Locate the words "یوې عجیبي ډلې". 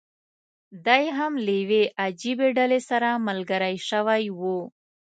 1.61-2.79